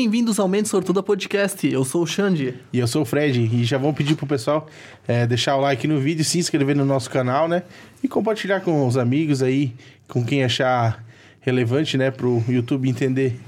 [0.00, 1.66] Bem-vindos ao Mente Sortuda Podcast.
[1.66, 2.54] Eu sou o Xande.
[2.72, 3.50] E eu sou o Fred.
[3.52, 4.68] E já vamos pedir pro pessoal
[5.08, 7.64] é, deixar o like no vídeo, se inscrever no nosso canal, né?
[8.00, 9.74] E compartilhar com os amigos aí,
[10.06, 11.04] com quem achar
[11.40, 12.12] relevante, né?
[12.12, 13.40] Pro YouTube entender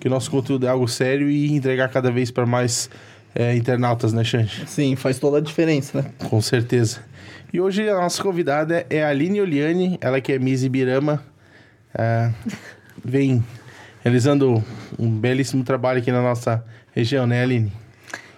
[0.00, 2.88] que o nosso conteúdo é algo sério e entregar cada vez para mais
[3.34, 4.64] é, internautas, né, Xande?
[4.66, 6.10] Sim, faz toda a diferença, né?
[6.26, 7.00] Com certeza.
[7.52, 11.22] E hoje a nossa convidada é a Aline Oliane, ela que é Miss Ibirama.
[11.94, 12.30] É,
[13.04, 13.44] vem
[14.02, 14.62] realizando
[14.98, 17.72] um belíssimo trabalho aqui na nossa região, né, Aline?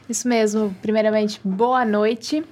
[0.09, 0.75] Isso mesmo.
[0.83, 2.45] Primeiramente, boa noite.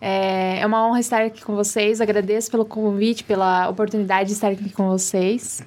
[0.00, 2.00] É, é uma honra estar aqui com vocês.
[2.00, 5.66] Agradeço pelo convite, pela oportunidade de estar aqui com vocês.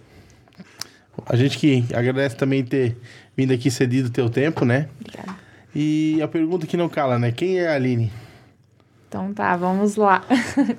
[1.25, 2.95] A gente que agradece também ter
[3.35, 4.87] vindo aqui cedido o teu tempo, né?
[4.99, 5.35] Obrigada.
[5.75, 7.31] E a pergunta que não cala, né?
[7.31, 8.11] Quem é a Aline?
[9.07, 10.23] Então tá, vamos lá.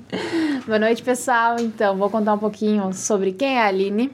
[0.67, 1.57] Boa noite, pessoal.
[1.59, 4.11] Então, vou contar um pouquinho sobre quem é a Aline.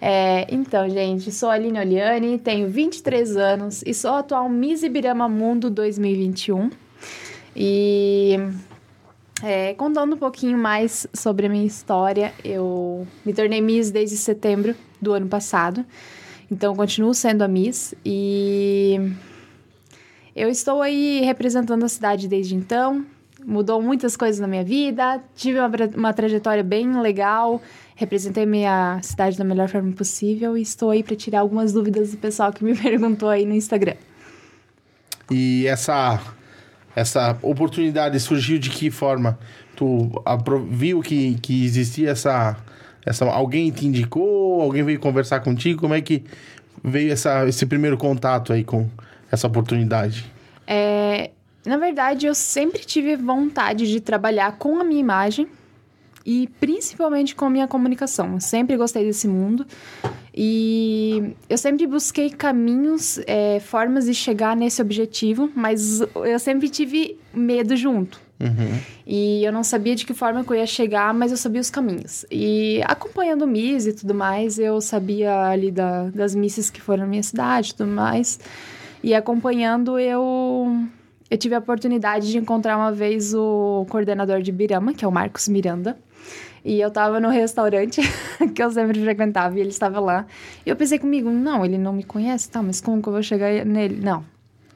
[0.00, 5.28] É, então, gente, sou a Aline Oliane, tenho 23 anos e sou atual Miss Ibirama
[5.28, 6.70] Mundo 2021.
[7.54, 8.36] E
[9.42, 14.74] é, contando um pouquinho mais sobre a minha história, eu me tornei Miss desde setembro
[15.00, 15.84] do ano passado.
[16.50, 19.12] Então, continuo sendo a Miss e
[20.34, 23.04] eu estou aí representando a cidade desde então.
[23.44, 27.62] Mudou muitas coisas na minha vida, tive uma, uma trajetória bem legal,
[28.00, 32.16] representei minha cidade da melhor forma possível e estou aí para tirar algumas dúvidas do
[32.16, 33.94] pessoal que me perguntou aí no Instagram.
[35.30, 36.18] E essa
[36.96, 39.38] essa oportunidade surgiu de que forma?
[39.76, 40.10] Tu
[40.70, 42.56] viu que, que existia essa,
[43.04, 43.24] essa.
[43.26, 44.60] Alguém te indicou?
[44.60, 45.82] Alguém veio conversar contigo?
[45.82, 46.24] Como é que
[46.82, 48.88] veio essa, esse primeiro contato aí com
[49.30, 50.30] essa oportunidade?
[50.66, 51.30] É,
[51.64, 55.46] na verdade, eu sempre tive vontade de trabalhar com a minha imagem
[56.32, 58.34] e principalmente com a minha comunicação.
[58.34, 59.66] Eu sempre gostei desse mundo
[60.32, 67.18] e eu sempre busquei caminhos, é, formas de chegar nesse objetivo, mas eu sempre tive
[67.34, 68.20] medo junto.
[68.38, 68.78] Uhum.
[69.04, 72.24] E eu não sabia de que forma eu ia chegar, mas eu sabia os caminhos.
[72.30, 77.02] E acompanhando o Miss e tudo mais, eu sabia ali da, das missas que foram
[77.02, 78.38] na minha cidade e tudo mais.
[79.02, 80.86] E acompanhando, eu,
[81.28, 85.12] eu tive a oportunidade de encontrar uma vez o coordenador de Birama, que é o
[85.12, 85.98] Marcos Miranda.
[86.64, 88.00] E eu tava no restaurante
[88.54, 90.26] que eu sempre frequentava e ele estava lá.
[90.64, 93.22] E eu pensei comigo, não, ele não me conhece, tá, mas como que eu vou
[93.22, 94.00] chegar nele?
[94.02, 94.24] Não,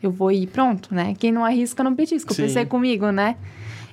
[0.02, 1.14] eu vou ir pronto, né?
[1.18, 2.32] Quem não arrisca não petisca.
[2.32, 3.36] Eu pensei comigo, né?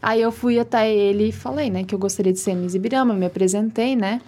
[0.02, 3.14] Aí eu fui até ele e falei, né, que eu gostaria de ser Miss Ibirama,
[3.14, 4.20] me apresentei, né?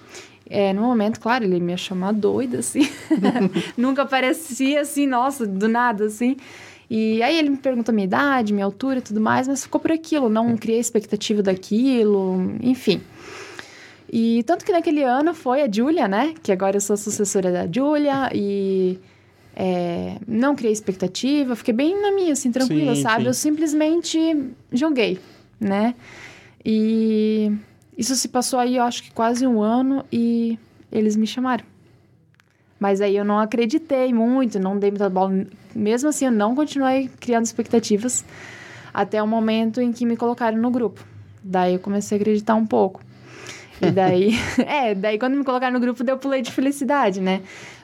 [0.48, 2.88] É, no momento, claro, ele me ia chamar doida, assim.
[3.76, 6.36] Nunca aparecia assim, nossa, do nada, assim.
[6.90, 9.92] E aí ele me perguntou minha idade, minha altura e tudo mais, mas ficou por
[9.92, 13.02] aquilo, não criei expectativa daquilo, enfim.
[14.16, 16.36] E tanto que naquele ano foi a Júlia, né?
[16.44, 19.00] Que agora eu sou sucessora da Júlia e
[19.56, 23.24] é, não criei expectativa, fiquei bem na minha, assim, tranquila, sim, sabe?
[23.24, 23.28] Sim.
[23.30, 25.18] Eu simplesmente joguei,
[25.60, 25.96] né?
[26.64, 27.52] E
[27.98, 30.60] isso se passou aí, eu acho que quase um ano e
[30.92, 31.66] eles me chamaram.
[32.80, 35.44] Mas aí eu não acreditei muito, não dei muita bola.
[35.74, 38.24] Mesmo assim, eu não continuei criando expectativas
[38.94, 41.04] até o momento em que me colocaram no grupo.
[41.44, 43.02] Daí eu comecei a acreditar um pouco.
[43.82, 44.32] E daí,
[44.66, 47.42] é, daí quando me colocaram no grupo, eu pulei de felicidade, né?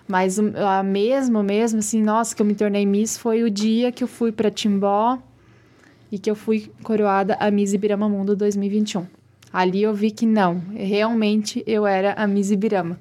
[0.08, 4.04] Mas a mesmo, mesmo, assim, nossa, que eu me tornei Miss foi o dia que
[4.04, 5.20] eu fui para Timbó
[6.12, 9.06] e que eu fui coroada a Miss Ibirama Mundo 2021.
[9.54, 13.00] Ali eu vi que não, realmente eu era a Miss Ibirama.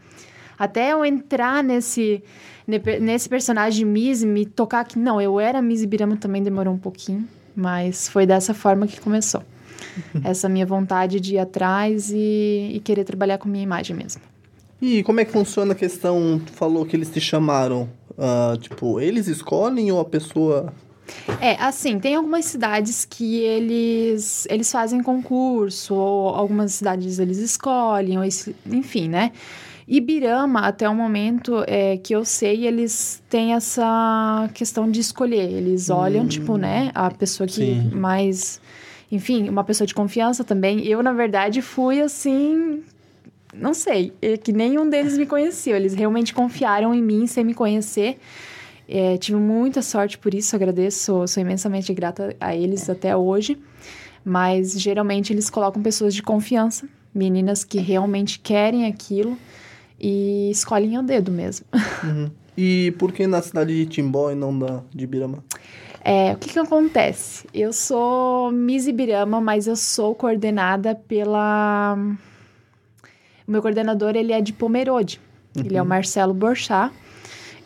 [0.59, 2.23] Até eu entrar nesse,
[3.01, 7.27] nesse personagem Miss, me tocar que não, eu era Miss Ibirama também demorou um pouquinho,
[7.57, 9.43] mas foi dessa forma que começou.
[10.25, 14.23] Essa minha vontade de ir atrás e, e, querer trabalhar com minha imagem mesmo.
[14.81, 16.41] E como é que funciona a questão?
[16.45, 17.89] Tu falou que eles te chamaram.
[18.11, 20.73] Uh, tipo, eles escolhem ou a pessoa
[21.41, 28.19] é, assim, tem algumas cidades que eles, eles fazem concurso, ou algumas cidades eles escolhem,
[28.19, 29.33] ou esse, enfim, né?
[29.87, 35.51] Ibirama, até o momento é, que eu sei, eles têm essa questão de escolher.
[35.51, 37.91] Eles olham, hum, tipo, né, a pessoa que sim.
[37.91, 38.61] mais
[39.11, 40.87] enfim, uma pessoa de confiança também.
[40.87, 42.83] Eu, na verdade, fui assim.
[43.55, 45.77] Não sei, é que nenhum deles me conhecia.
[45.77, 48.19] Eles realmente confiaram em mim sem me conhecer.
[48.87, 53.59] É, tive muita sorte por isso, agradeço, sou imensamente grata a eles até hoje.
[54.25, 59.39] Mas geralmente eles colocam pessoas de confiança, meninas que realmente querem aquilo
[59.99, 61.67] e escolhem o dedo mesmo.
[62.05, 62.31] Uhum.
[62.57, 65.45] E por que na cidade de Timbó e não da, de Birama?
[66.11, 67.47] É, o que que acontece?
[67.53, 71.99] Eu sou Miss Ibirama, mas eu sou coordenada pela...
[73.47, 75.21] O meu coordenador, ele é de Pomerode.
[75.55, 75.67] Uhum.
[75.67, 75.89] Ele é o uhum.
[75.91, 76.91] Marcelo Borchá.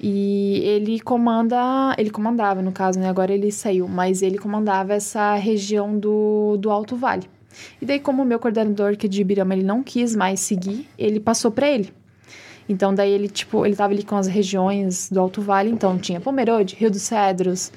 [0.00, 3.08] E ele comanda, ele comandava no caso, né?
[3.08, 7.30] Agora ele saiu, mas ele comandava essa região do, do Alto Vale.
[7.80, 10.88] E daí, como o meu coordenador, que é de Ibirama, ele não quis mais seguir,
[10.98, 11.92] ele passou para ele.
[12.68, 16.20] Então, daí ele, tipo, ele tava ali com as regiões do Alto Vale, então tinha
[16.20, 17.70] Pomerode, Rio dos Cedros,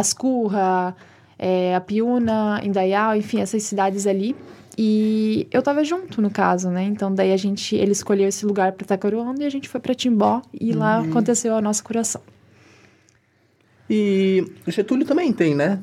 [0.00, 0.94] Ascurra,
[1.38, 4.34] é, Apiúna, Indaial, enfim, essas cidades ali.
[4.76, 6.82] E eu tava junto, no caso, né?
[6.82, 9.80] Então, daí a gente, ele escolheu esse lugar para estar coroando e a gente foi
[9.80, 12.20] para Timbó e lá aconteceu a nossa curação.
[13.88, 15.78] E Getúlio também tem, né?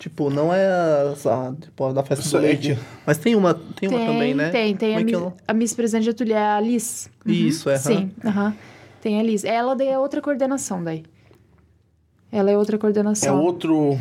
[0.00, 2.74] Tipo, não é a, tipo, a da festa Só do é leite.
[2.74, 4.50] que- Mas tem uma, tem uma também, né?
[4.50, 4.94] Tem, tem.
[4.94, 7.08] Como A, é Miss, é a Miss Presidente Getúlio é a Liz.
[7.24, 7.76] Uhum, Isso, é.
[7.76, 8.54] Sim, aham.
[9.00, 9.44] Tem a Liz.
[9.44, 11.04] Ela daí é outra coordenação daí.
[12.34, 13.40] Ela é outra É coordenação.
[13.40, 13.98] outro.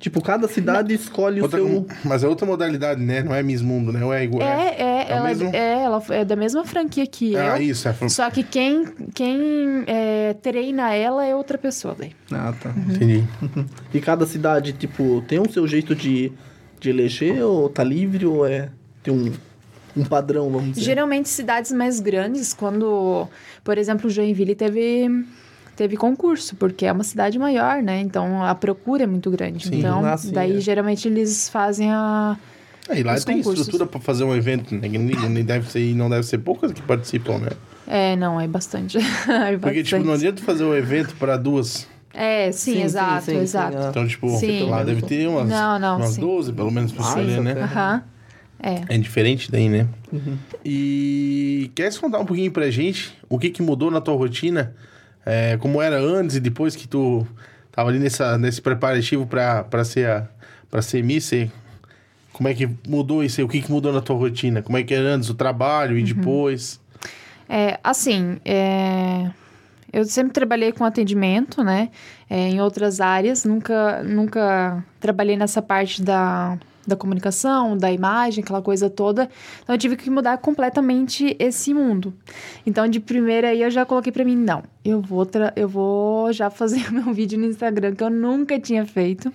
[0.00, 1.86] Tipo, cada cidade escolhe outra o seu...
[2.04, 3.20] Mas é outra modalidade, né?
[3.20, 4.04] Não é Miss Mundo, né?
[4.04, 4.42] Ou é igual.
[4.42, 5.50] É, é, é o ela, mesmo?
[5.52, 7.62] é, ela é da mesma franquia que Ah, eu.
[7.70, 7.88] isso.
[7.88, 8.08] É...
[8.08, 12.12] Só que quem, quem é, treina ela é outra pessoa daí.
[12.30, 12.70] Ah, tá.
[12.76, 13.24] Entendi.
[13.92, 16.30] E cada cidade, tipo, tem um seu jeito de,
[16.78, 18.70] de eleger ou tá livre ou é...
[19.02, 19.32] Tem um,
[19.96, 20.82] um padrão, vamos dizer.
[20.82, 23.26] Geralmente, cidades mais grandes, quando,
[23.64, 25.08] por exemplo, Joinville teve,
[25.78, 28.00] teve concurso, porque é uma cidade maior, né?
[28.00, 29.68] Então a procura é muito grande.
[29.68, 29.78] Sim.
[29.78, 30.60] então, Ah, sim, daí é.
[30.60, 32.36] geralmente eles fazem a.
[32.88, 33.60] É, e lá Os tem concursos.
[33.66, 34.88] estrutura pra fazer um evento, né?
[34.88, 37.50] que Nem, deve ser, não deve ser poucas que participam, né?
[37.86, 38.98] É, não, é bastante.
[39.28, 40.04] é Porque, tipo, bastante.
[40.06, 41.86] não adianta fazer um evento pra duas.
[42.12, 43.76] É, sim, Sim, exato, sim, sim, exato.
[43.78, 43.88] ah.
[43.90, 44.68] Então, tipo, Sim.
[44.70, 46.20] lá deve ter umas, Não, não, umas sim.
[46.20, 47.52] 12, pelo menos, pra Ah, escolher, isso né?
[47.62, 48.02] Aham.
[48.60, 48.94] É.
[48.94, 49.86] É diferente daí, né?
[50.12, 50.36] Uhum.
[50.64, 54.74] E quer contar um pouquinho pra gente o que, que mudou na tua rotina?
[55.30, 57.26] É, como era antes e depois que tu
[57.70, 60.26] tava ali nessa, nesse preparativo pra ser a,
[60.70, 61.30] pra ser Miss?
[62.32, 63.44] Como é que mudou isso aí?
[63.44, 64.62] O que, que mudou na tua rotina?
[64.62, 65.98] Como é que era antes o trabalho Uhum.
[65.98, 66.80] e depois?
[67.48, 69.30] É, assim, é,
[69.92, 71.90] eu sempre trabalhei com atendimento, né?
[72.30, 76.56] É, em outras áreas, nunca, nunca trabalhei nessa parte da,
[76.88, 79.28] da comunicação, da imagem, aquela coisa toda.
[79.62, 82.12] Então eu tive que mudar completamente esse mundo.
[82.66, 86.50] Então de primeira aí eu já coloquei pra mim, não, eu vou, eu vou já
[86.50, 89.32] fazer o meu vídeo no Instagram que eu nunca tinha feito.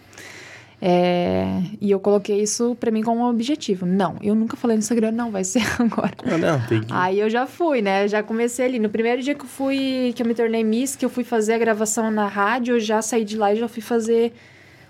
[0.86, 3.86] É, e eu coloquei isso pra mim como um objetivo.
[3.86, 6.12] Não, eu nunca falei no Instagram, não, vai ser agora.
[6.26, 6.88] Ah, não, tem que...
[6.92, 8.06] Aí eu já fui, né?
[8.06, 8.80] Já comecei ali.
[8.80, 11.54] No primeiro dia que eu fui, que eu me tornei Miss, que eu fui fazer
[11.54, 14.34] a gravação na rádio, eu já saí de lá e já fui fazer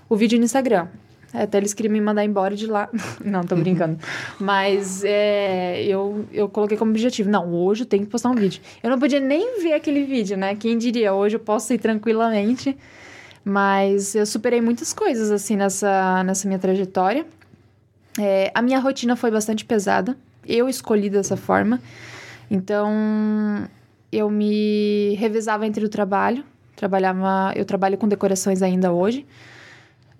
[0.09, 0.87] o vídeo no Instagram.
[1.33, 2.87] Até eles queriam me mandar embora de lá.
[3.23, 3.97] Não, tô brincando.
[4.39, 7.29] Mas é, eu, eu coloquei como objetivo.
[7.29, 8.61] Não, hoje eu tenho que postar um vídeo.
[8.83, 10.55] Eu não podia nem ver aquele vídeo, né?
[10.55, 11.13] Quem diria?
[11.13, 12.77] Hoje eu posso ir tranquilamente.
[13.43, 17.25] Mas eu superei muitas coisas, assim, nessa, nessa minha trajetória.
[18.19, 20.15] É, a minha rotina foi bastante pesada.
[20.47, 21.81] Eu escolhi dessa forma.
[22.49, 23.67] Então,
[24.11, 26.43] eu me revezava entre o trabalho.
[26.75, 29.25] Trabalhava, eu trabalho com decorações ainda hoje.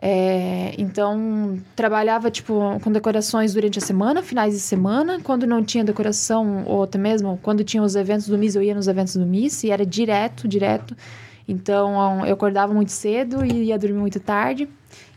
[0.06, 5.22] É, então, trabalhava, tipo, com decorações durante a semana, finais de semana.
[5.24, 8.76] Quando não tinha decoração, ou até mesmo quando tinha os eventos do MIS, eu ia
[8.76, 9.64] nos eventos do MIS.
[9.64, 10.94] E era direto, direto.
[11.48, 14.68] Então, eu acordava muito cedo e ia dormir muito tarde.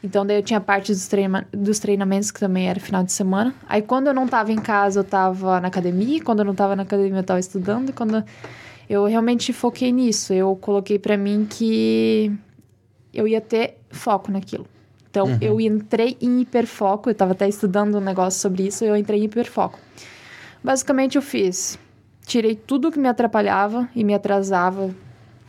[0.04, 3.52] Então, daí eu tinha parte dos, treina dos treinamentos, que também era final de semana.
[3.68, 6.22] Aí, quando eu não tava em casa, eu tava na academia.
[6.22, 7.92] Quando eu não tava na academia, eu tava estudando.
[7.92, 8.22] Quando
[8.88, 12.30] eu realmente foquei nisso, eu coloquei pra mim que
[13.12, 14.75] eu ia ter foco naquilo.
[15.16, 17.08] Então, eu entrei em hiperfoco.
[17.08, 18.84] Eu tava até estudando um negócio sobre isso.
[18.84, 19.78] Eu entrei em hiperfoco.
[20.62, 21.78] Basicamente, eu fiz...
[22.26, 24.90] Tirei tudo que me atrapalhava e me atrasava.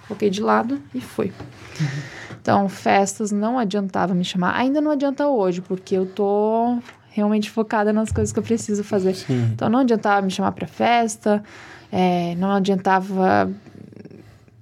[0.07, 1.33] Coloquei de lado e fui.
[2.39, 4.55] Então, festas não adiantava me chamar.
[4.55, 6.77] Ainda não adianta hoje, porque eu tô
[7.09, 9.15] realmente focada nas coisas que eu preciso fazer.
[9.15, 9.49] Sim.
[9.53, 11.43] Então, não adiantava me chamar pra festa,
[11.91, 13.51] é, não adiantava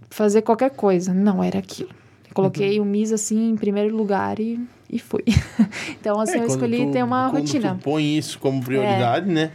[0.10, 1.14] fazer qualquer coisa.
[1.14, 1.92] Não era aquilo.
[2.34, 5.24] Coloquei o MIS assim em primeiro lugar e, e fui.
[6.00, 7.76] então, assim, É, eu quando escolhi tu- ter uma quando rotina.
[7.76, 9.52] tu põe isso como prioridade, né?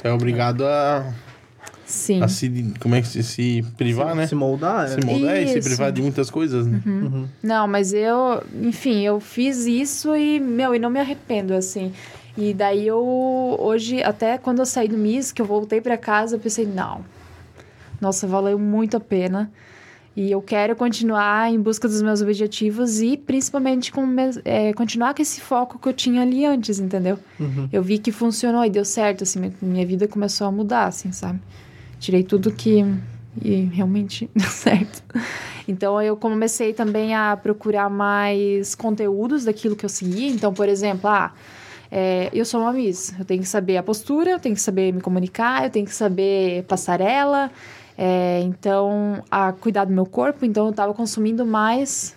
[0.00, 1.12] Tu é obrigado a,
[1.84, 2.22] Sim.
[2.22, 2.72] a se...
[2.80, 4.26] Como é que se, se privar, né?
[4.26, 4.88] Se moldar, é.
[4.88, 5.68] Se moldar e se Isso.
[5.68, 6.80] privar de muitas coisas, né?
[7.42, 11.92] Não, mas eu, enfim, eu fiz isso e, meu, e não me arrependo, assim.
[12.36, 16.36] E daí eu, hoje, até quando eu saí do MIS, que eu voltei pra casa,
[16.36, 17.04] eu pensei, não,
[18.00, 19.50] nossa, valeu muito a pena.
[20.18, 24.04] E eu quero continuar em busca dos meus objetivos e principalmente com,
[24.44, 27.20] é, continuar com esse foco que eu tinha ali antes, entendeu?
[27.38, 27.68] Uhum.
[27.72, 31.12] Eu vi que funcionou e deu certo, assim, minha, minha vida começou a mudar, assim,
[31.12, 31.38] sabe?
[32.00, 32.84] Tirei tudo que.
[33.40, 35.04] E realmente deu certo.
[35.68, 40.28] Então eu comecei também a procurar mais conteúdos daquilo que eu seguia.
[40.28, 41.32] Então, por exemplo, ah,
[41.92, 44.92] é, eu sou uma Miss, eu tenho que saber a postura, eu tenho que saber
[44.92, 47.52] me comunicar, eu tenho que saber passarela,
[48.00, 52.16] É, então, a cuidar do meu corpo, então eu tava consumindo mais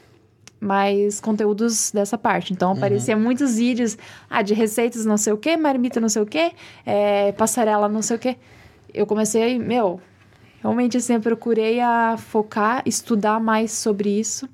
[0.59, 2.53] mais conteúdos dessa parte.
[2.53, 3.97] Então, aparecia muitos vídeos
[4.29, 6.51] ah, de receitas não sei o que, marmita não sei o que,
[6.85, 8.37] é, passarela não sei o que.
[8.93, 9.99] Eu comecei, meu,
[10.61, 14.47] realmente assim, eu procurei a focar, estudar mais sobre isso.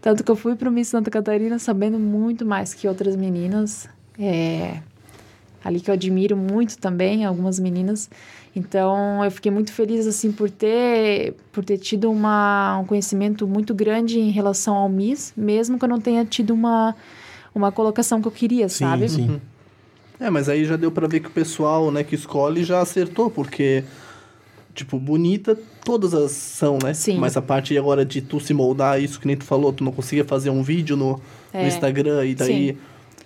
[0.00, 3.86] Tanto que eu fui para o Miss Santa Catarina sabendo muito mais que outras meninas.
[4.18, 4.78] É,
[5.62, 8.08] ali que eu admiro muito também, algumas meninas.
[8.56, 13.74] Então, eu fiquei muito feliz, assim, por ter, por ter tido uma, um conhecimento muito
[13.74, 16.94] grande em relação ao Miss, mesmo que eu não tenha tido uma,
[17.52, 19.08] uma colocação que eu queria, Sim, sabe?
[19.08, 19.40] sim.
[20.20, 23.28] É, mas aí já deu pra ver que o pessoal, né, que escolhe já acertou,
[23.28, 23.82] porque,
[24.72, 26.94] tipo, bonita todas as são, né?
[26.94, 27.18] Sim.
[27.18, 29.90] Mas a parte agora de tu se moldar, isso que nem tu falou, tu não
[29.90, 31.20] conseguia fazer um vídeo no, no
[31.52, 31.66] É.
[31.66, 32.68] Instagram e daí...
[32.68, 32.78] Sim.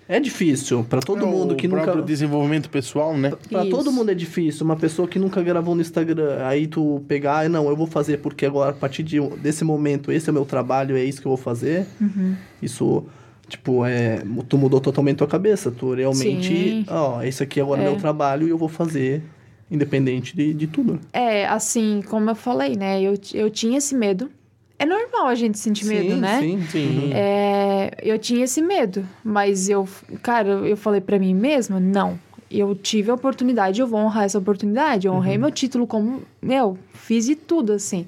[0.08, 1.82] É difícil, pra todo É, mundo o que nunca...
[1.82, 3.30] próprio desenvolvimento pessoal, né?
[3.50, 3.70] Pra Isso.
[3.76, 4.64] todo mundo é difícil.
[4.64, 8.16] Uma pessoa que nunca gravou no Instagram, aí tu pegar, "Ah, não, eu vou fazer
[8.18, 11.26] porque agora, a partir de, desse momento, esse é o meu trabalho, é isso que
[11.26, 11.86] eu vou fazer.
[12.00, 12.34] Uhum.
[12.62, 13.04] Isso,
[13.48, 15.70] tipo, é, tu mudou totalmente tua cabeça.
[15.70, 16.84] Tu realmente, Sim.
[16.88, 17.90] ó, esse aqui agora é É.
[17.90, 19.22] meu trabalho e eu vou fazer,
[19.70, 20.98] independente de, de tudo.
[21.12, 23.02] É, assim, como eu falei, né?
[23.02, 24.30] Eu, eu tinha esse medo.
[24.78, 26.40] É normal a gente sentir medo, sim, né?
[26.40, 27.11] Sim, Sim.
[27.12, 29.88] É, eu tinha esse medo, mas eu,
[30.23, 32.18] cara, eu falei pra mim mesma, não.
[32.50, 35.06] Eu tive a oportunidade, eu vou honrar essa oportunidade.
[35.06, 38.06] Eu honrei meu título como, meu, fiz de tudo, assim.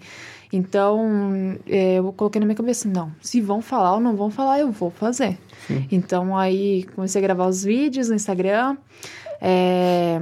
[0.53, 4.61] Então, é, eu coloquei na minha cabeça, não, se vão falar ou não vão falar,
[4.61, 5.39] eu vou fazer.
[5.93, 8.77] Então, aí, comecei a gravar os vídeos no Instagram.
[9.41, 10.21] É,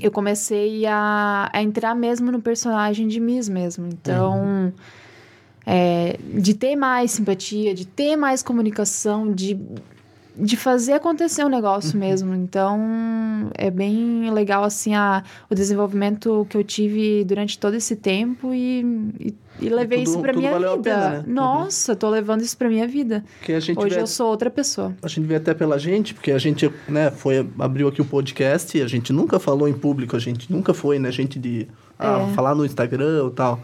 [0.00, 3.86] eu comecei a, a entrar mesmo no personagem de Miss mesmo.
[3.86, 4.72] Então,
[5.70, 9.58] é, de ter mais simpatia, de ter mais comunicação, de,
[10.34, 12.34] de fazer acontecer o negócio mesmo.
[12.34, 12.80] Então,
[13.54, 18.80] é bem legal, assim, a, o desenvolvimento que eu tive durante todo esse tempo e,
[19.20, 20.78] e, e levei tudo- isso pra minha vida.
[20.78, 21.24] pena, né?
[21.26, 21.34] Uhum.
[21.34, 23.22] Nossa, tô levando isso pra minha vida.
[23.76, 24.94] Hoje vê, eu sou outra pessoa.
[25.02, 28.78] a gente vê até pela gente, porque a gente, né, foi, abriu aqui o podcast
[28.78, 32.26] e a gente nunca falou em público, a gente nunca foi, né, gente de ah,
[32.30, 32.34] É.
[32.34, 33.60] falar no Instagram ou tal.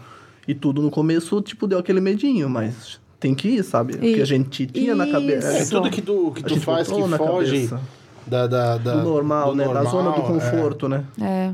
[0.47, 3.93] E tudo no começo, tipo, deu aquele medinho, mas tem que ir, sabe?
[3.93, 5.47] Porque E- a gente tinha na cabeça.
[5.53, 5.71] É, Isso.
[5.75, 7.81] tudo que tu, que tu faz que na foge cabeça.
[8.27, 9.65] da, da, da- do normal, do né?
[9.65, 10.51] da zona do normal, é.
[10.51, 11.03] conforto, né?
[11.21, 11.51] É.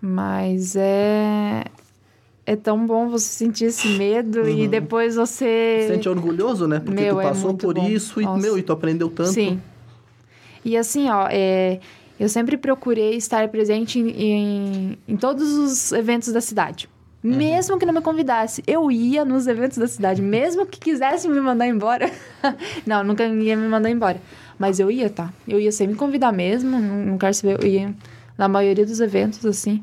[0.00, 1.64] Mas é.
[2.46, 5.86] É tão bom você sentir esse medo e depois você.
[5.88, 6.78] Sente orgulhoso, né?
[6.78, 7.88] Porque Meu, tu é passou muito por bom.
[7.88, 8.42] isso e, Nossa.
[8.42, 9.30] meu, e tu aprendeu tanto.
[9.32, 9.58] Sim.
[10.62, 11.80] E assim, ó, é,
[12.20, 16.86] eu sempre procurei estar presente em, em, em todos os eventos da cidade.
[17.24, 21.40] Mesmo que não me convidasse, eu ia nos eventos da cidade, mesmo que quisesse me
[21.40, 22.10] mandar embora.
[22.86, 24.20] não, nunca ia me mandar embora.
[24.58, 25.32] Mas eu ia, tá?
[25.48, 27.94] Eu ia sem me convidar mesmo, não, não quero saber, eu ia
[28.36, 29.82] na maioria dos eventos, assim.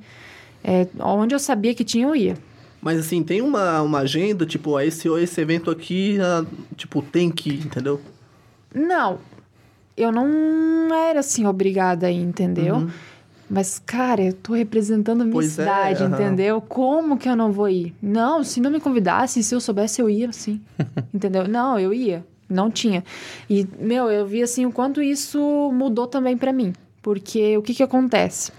[0.64, 2.38] É, onde eu sabia que tinha, eu ia.
[2.80, 6.46] Mas assim, tem uma, uma agenda, tipo, esse, esse evento aqui, ah,
[6.76, 8.00] tipo, tem que ir, entendeu?
[8.74, 9.20] Não,
[9.98, 12.76] eu não era assim obrigada a ir, entendeu?
[12.76, 12.90] Uhum.
[13.54, 16.14] Mas, cara, eu tô representando a minha Pois é, cidade, aham.
[16.14, 16.62] entendeu?
[16.62, 17.94] Como que eu não vou ir?
[18.02, 20.62] Não, se não me convidasse, se eu soubesse, eu ia, sim.
[21.14, 21.46] entendeu?
[21.50, 22.26] Não, eu ia.
[22.50, 23.04] Não tinha.
[23.50, 26.72] E, meu, eu vi, assim, o quanto isso mudou também pra mim.
[27.02, 28.54] Porque o que que acontece?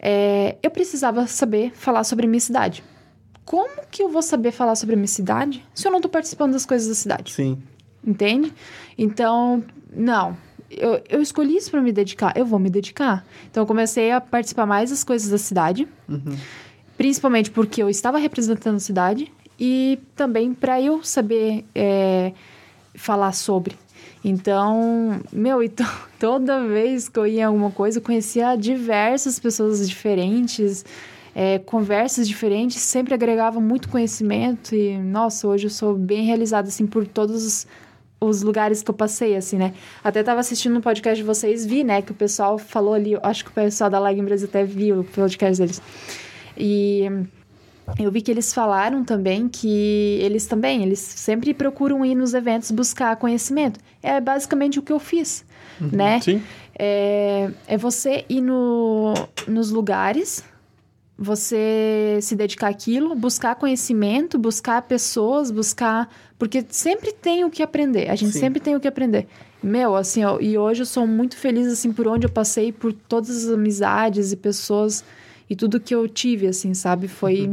[0.00, 2.82] É, eu precisava saber falar sobre a minha cidade.
[3.44, 6.52] Como que eu vou saber falar sobre a minha cidade se eu não tô participando
[6.52, 7.32] das coisas da cidade?
[7.32, 7.58] Sim.
[8.06, 8.54] Entende?
[8.96, 9.62] Então,
[9.94, 10.36] não.
[10.70, 12.36] Eu, eu escolhi isso para me dedicar.
[12.36, 13.24] Eu vou me dedicar.
[13.50, 15.88] Então, eu comecei a participar mais das coisas da cidade.
[16.96, 19.32] Principalmente porque eu estava representando a cidade.
[19.58, 22.32] E também para eu saber é,
[22.94, 23.76] falar sobre.
[24.24, 25.86] Então, meu, então,
[26.18, 30.84] toda vez que eu ia em alguma coisa, eu conhecia diversas pessoas diferentes,
[31.34, 36.86] é, conversas diferentes, sempre agregava muito conhecimento e, nossa, hoje eu sou bem realizada, assim,
[36.86, 37.66] por todos os,
[38.20, 39.74] os lugares que eu passei, assim, né?
[40.02, 43.44] Até tava assistindo um podcast de vocês, vi, né, que o pessoal falou ali, acho
[43.44, 45.80] que o pessoal da Lag em Brasil até viu o podcast deles.
[46.56, 47.06] E
[47.98, 52.70] eu vi que eles falaram também que eles também, eles sempre procuram ir nos eventos
[52.70, 53.78] buscar conhecimento.
[54.02, 55.44] É basicamente o que eu fiz,
[55.80, 56.20] né?
[56.20, 56.42] Sim.
[56.78, 59.14] É, é você ir no,
[59.46, 60.44] nos lugares,
[61.18, 66.08] você se dedicar àquilo, buscar conhecimento, buscar pessoas, buscar.
[66.38, 68.08] Porque sempre tem o que aprender.
[68.10, 68.40] A gente Sim.
[68.40, 69.26] sempre tem o que aprender.
[69.62, 72.92] Meu, assim, ó, e hoje eu sou muito feliz, assim, por onde eu passei, por
[72.92, 75.04] todas as amizades e pessoas
[75.50, 77.08] e tudo que eu tive, assim, sabe?
[77.08, 77.50] Foi.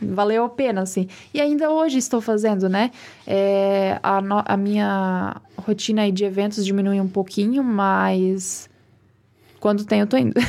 [0.00, 1.08] Valeu a pena, assim.
[1.34, 2.90] E ainda hoje estou fazendo, né?
[3.26, 8.70] É, a, no- a minha rotina aí de eventos diminui um pouquinho, mas
[9.58, 10.34] quando tem, eu tô indo.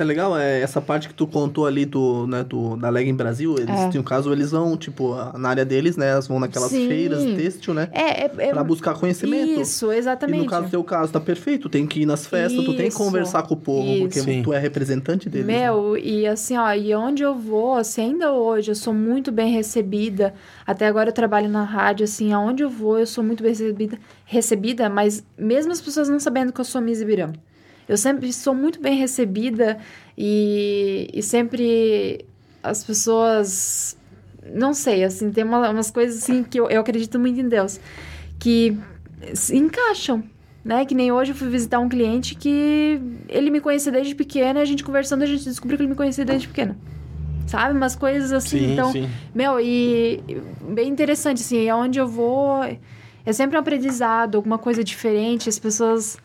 [0.00, 3.06] Isso é legal, é essa parte que tu contou ali do, né, do, da Leg
[3.06, 3.88] em Brasil, eles É.
[3.90, 6.88] têm um caso, eles vão, tipo, na área deles, né, elas vão naquelas Sim.
[6.88, 9.60] feiras têxtil, né, É, é, é pra buscar conhecimento.
[9.60, 10.38] Isso, E exatamente.
[10.40, 12.86] no caso do teu caso, tá perfeito, tu tem que ir nas festas, tu tem
[12.86, 13.98] que Isso, conversar com o povo, isso.
[14.04, 14.42] porque Sim.
[14.42, 15.46] tu é representante deles.
[15.46, 15.64] né?
[15.66, 19.52] Meu, e assim, ó, e onde eu vou, assim, ainda hoje eu sou muito bem
[19.52, 20.32] recebida.
[20.66, 23.98] Até agora eu trabalho na rádio, assim, aonde eu vou eu sou muito bem recebida,
[24.24, 27.34] recebida, mas mesmo as pessoas não sabendo que eu sou Miss Ibirama.
[27.90, 29.76] Eu sempre sou muito bem recebida
[30.16, 32.24] e, e sempre
[32.62, 33.96] as pessoas,
[34.54, 37.80] não sei, assim, tem uma- umas coisas assim que eu, eu acredito muito em Deus,
[38.38, 38.76] que
[39.34, 40.22] se encaixam.
[40.62, 40.84] Né?
[40.84, 44.62] Que nem hoje eu fui visitar um cliente que ele me conhecia desde pequena e
[44.62, 46.76] a gente conversando, a gente descobriu que ele me conhecia desde pequena.
[47.46, 47.74] Sabe?
[47.74, 48.58] Umas coisas assim.
[48.58, 49.08] Sim, então, sim.
[49.34, 50.20] meu, e
[50.74, 56.18] bem interessante, assim, aonde eu vou é sempre um aprendizado, alguma coisa diferente, as pessoas.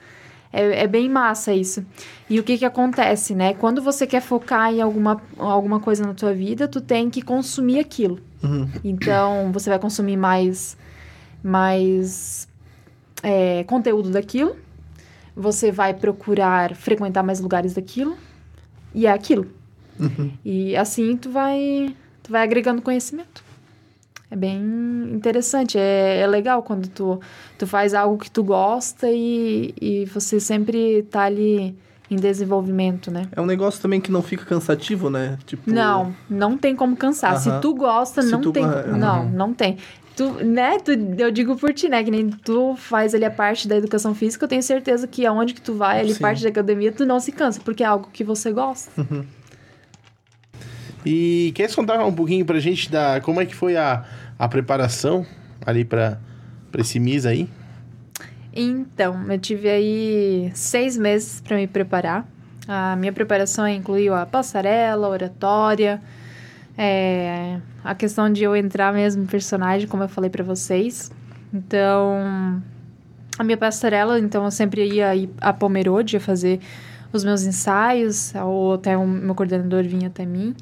[0.55, 1.85] É, é bem massa isso.
[2.29, 3.53] E o que que acontece, né?
[3.53, 7.77] Quando você quer focar em alguma, alguma coisa na tua vida, tu tem que consumir
[7.77, 8.21] aquilo.
[8.41, 8.69] Uhum.
[8.81, 10.77] Então, você vai consumir mais,
[11.43, 12.47] mais
[13.21, 14.55] é, conteúdo daquilo.
[15.35, 18.17] Você vai procurar frequentar mais lugares daquilo.
[18.93, 19.47] E é aquilo.
[19.99, 20.31] Uhum.
[20.45, 21.93] E assim tu vai,
[22.23, 23.43] tu vai agregando conhecimento.
[24.29, 24.59] É bem
[25.13, 27.19] interessante, é, é legal quando tu,
[27.57, 31.75] tu faz algo que tu gosta e, e você sempre tá ali
[32.09, 33.27] em desenvolvimento, né?
[33.31, 35.37] É um negócio também que não fica cansativo, né?
[35.45, 37.37] Tipo, Não, não tem como cansar.
[37.37, 38.63] Se tu gosta, Se não tu tem.
[38.63, 38.97] aham.
[38.97, 39.77] Não, não tem.
[40.15, 42.03] Tu, né, tu, eu digo por ti, né?
[42.03, 45.53] Que nem tu faz ali a parte da educação física, eu tenho certeza que aonde
[45.53, 46.21] que tu vai, ali Sim.
[46.21, 48.89] parte da academia, tu não se cansa, porque é algo que você gosta.
[51.05, 54.03] E quer contar um pouquinho pra gente da como é que foi a,
[54.39, 55.25] a preparação
[55.65, 56.17] ali pra
[56.77, 57.47] esse MIS aí?
[58.53, 62.25] Então, eu tive aí seis meses para me preparar.
[62.67, 66.01] A minha preparação incluiu a passarela, a oratória,
[66.77, 71.11] é, a questão de eu entrar mesmo no personagem, como eu falei para vocês.
[71.53, 72.61] Então,
[73.37, 76.59] a minha passarela, então eu sempre ia a Pomerode, fazer
[77.13, 80.55] os meus ensaios, ou até o meu coordenador vinha até mim.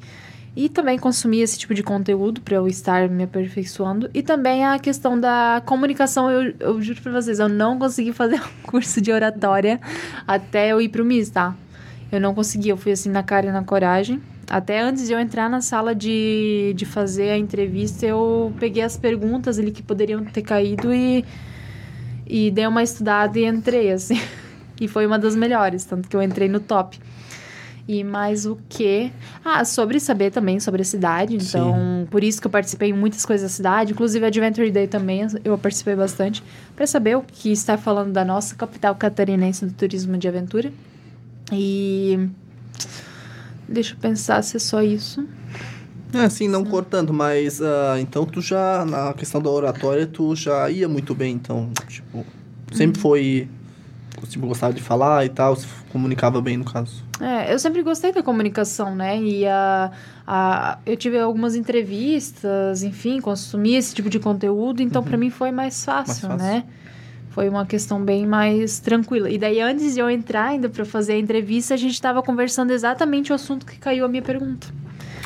[0.56, 4.08] E também consumir esse tipo de conteúdo para eu estar me aperfeiçoando.
[4.14, 6.30] E também a questão da comunicação.
[6.30, 9.80] Eu, eu juro para vocês, eu não consegui fazer um curso de oratória
[10.26, 11.56] até eu ir pro MIS, tá?
[12.12, 14.22] Eu não consegui, eu fui assim na cara e na coragem.
[14.48, 18.96] Até antes de eu entrar na sala de, de fazer a entrevista, eu peguei as
[18.96, 21.24] perguntas ali que poderiam ter caído e,
[22.26, 24.20] e dei uma estudada e entrei, assim.
[24.80, 26.98] E foi uma das melhores, tanto que eu entrei no top.
[27.86, 29.12] E mais o que?
[29.44, 31.36] Ah, sobre saber também sobre a cidade.
[31.36, 33.92] Então, por isso que eu participei em muitas coisas da cidade.
[33.92, 36.42] Inclusive, a Adventure Day também eu participei bastante.
[36.74, 40.72] para saber o que está falando da nossa capital catarinense do turismo de aventura.
[41.52, 42.28] E.
[43.68, 45.26] Deixa eu pensar se é só isso.
[46.14, 50.70] É, assim, não cortando, mas ah, então tu já, na questão da oratória, tu já
[50.70, 52.24] ia muito bem, então, tipo,
[52.72, 53.48] sempre foi,
[54.28, 57.03] tipo, gostava de falar e tal, se comunicava bem no caso.
[57.20, 59.20] É, eu sempre gostei da comunicação, né?
[59.20, 59.90] E a,
[60.26, 65.50] a, eu tive algumas entrevistas, enfim, consumi esse tipo de conteúdo, então pra mim foi
[65.52, 66.56] mais fácil, Mais fácil.
[66.58, 66.64] né?
[67.30, 69.28] Foi uma questão bem mais tranquila.
[69.28, 72.70] E daí, antes de eu entrar ainda pra fazer a entrevista, a gente tava conversando
[72.72, 74.68] exatamente o assunto que caiu a minha pergunta.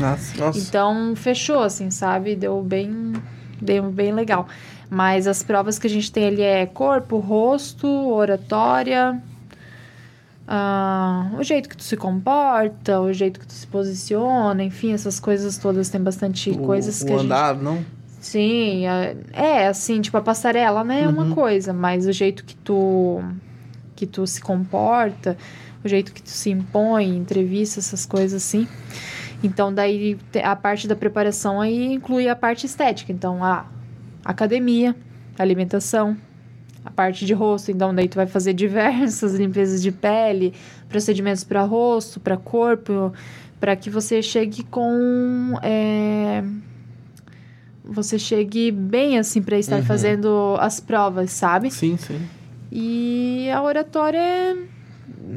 [0.01, 0.39] Nossa.
[0.39, 0.59] Nossa.
[0.59, 2.35] Então, fechou, assim, sabe?
[2.35, 3.13] Deu bem,
[3.61, 4.49] deu bem legal.
[4.89, 9.21] Mas as provas que a gente tem ali é corpo, rosto, oratória,
[10.51, 15.21] ah, o jeito que tu se comporta, o jeito que tu se posiciona, enfim, essas
[15.21, 15.91] coisas todas.
[15.91, 17.85] Tem bastante o, coisas o que a gente não?
[18.19, 21.35] Sim, é, é, assim, tipo, a passarela, né, é uma Uhum.
[21.35, 23.23] coisa, mas o jeito que tu
[23.95, 25.37] que tu se comporta,
[25.85, 28.67] o jeito que tu se impõe, entrevista, essas coisas assim.
[29.43, 33.13] Então, daí a parte da preparação aí inclui a parte estética.
[33.13, 33.67] Então, a
[34.25, 34.95] academia,
[35.37, 36.17] alimentação,
[36.89, 37.71] a parte de rosto.
[37.71, 40.55] Então, daí tu vai fazer diversas limpezas de pele,
[40.89, 43.13] procedimentos para rosto, para corpo,
[43.61, 46.43] para que você chegue com é,
[47.85, 49.83] você chegue bem assim para estar Uhum.
[49.85, 51.71] fazendo as provas, sabe?
[51.71, 52.21] Sim, sim.
[52.73, 54.57] E a oratória é,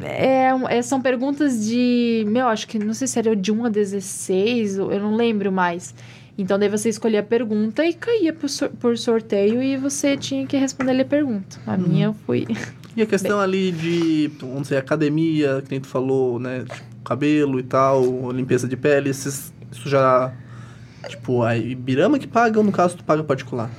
[0.03, 3.69] é- é- são perguntas de, meu, acho que não sei se era de 1 a
[3.69, 5.93] 16, eu não lembro mais.
[6.41, 10.45] Então daí você escolhia a pergunta e caía por, sor- por sorteio e você tinha
[10.45, 11.57] que responder a pergunta.
[11.67, 12.47] A minha eu fui.
[12.95, 16.65] E a questão ali de, vamos dizer, academia, que nem tu falou, né?
[17.05, 20.33] Cabelo e tal, limpeza de pele, esses, isso já.
[21.07, 23.69] Tipo, a Ibirama que paga ou no caso tu paga particular?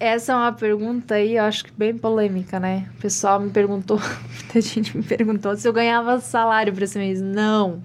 [0.00, 2.88] Essa é uma pergunta aí, eu acho que bem polêmica, né?
[2.98, 3.98] O pessoal me perguntou,
[4.42, 7.20] muita gente me perguntou se eu ganhava salário para ser Miss.
[7.20, 7.80] Não,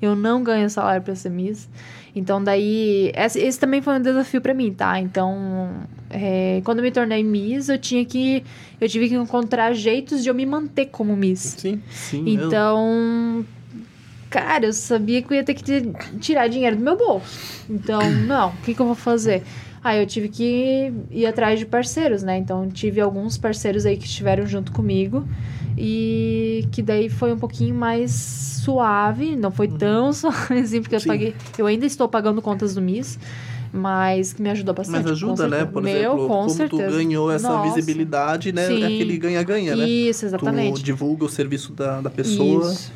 [0.00, 1.68] eu não ganho salário para ser Miss.
[2.14, 4.98] Então, daí, esse, também foi um desafio para mim, tá?
[4.98, 5.70] Então,
[6.08, 8.42] é, quando eu me tornei Miss, eu tinha que,
[8.80, 11.56] eu tive que encontrar jeitos de eu me manter como Miss.
[11.58, 11.80] Sim.
[11.90, 13.44] Sim, Então,
[14.28, 15.62] cara, eu sabia que eu ia ter que
[16.20, 17.64] tirar dinheiro do meu bolso.
[17.68, 19.42] Então, não, o que, que eu vou fazer?
[19.82, 22.36] Aí eu tive que ir atrás de parceiros, né?
[22.36, 25.26] Então, tive alguns parceiros aí que estiveram junto comigo
[25.76, 28.10] e que daí foi um pouquinho mais
[28.64, 31.08] suave, não foi tão suave assim, porque eu Sim.
[31.08, 31.34] paguei.
[31.58, 33.18] Eu ainda estou pagando contas do MIS,
[33.72, 35.02] mas que me ajudou bastante.
[35.04, 35.64] Mas ajuda, né?
[35.64, 36.90] Por Meu, exemplo, com como certeza.
[36.90, 37.62] tu ganhou essa Nossa.
[37.62, 38.66] visibilidade, né?
[38.66, 38.82] Sim.
[38.82, 39.86] É aquele ganha-ganha, né?
[39.86, 40.80] Isso, exatamente.
[40.80, 42.92] Tu divulga o serviço da, da pessoa, Isso.